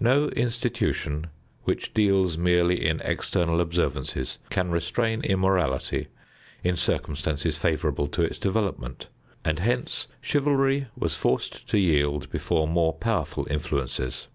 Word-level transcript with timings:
No 0.00 0.28
institution 0.28 1.28
which 1.64 1.94
deals 1.94 2.36
merely 2.36 2.84
in 2.86 3.00
external 3.00 3.62
observances 3.62 4.36
can 4.50 4.70
restrain 4.70 5.22
immorality 5.22 6.08
in 6.62 6.76
circumstances 6.76 7.56
favorable 7.56 8.06
to 8.08 8.20
its 8.20 8.38
development, 8.38 9.08
and 9.42 9.58
hence 9.58 10.06
chivalry 10.20 10.88
was 10.98 11.14
forced 11.14 11.66
to 11.70 11.78
yield 11.78 12.28
before 12.28 12.68
more 12.68 12.92
powerful 12.92 13.46
influences. 13.48 14.28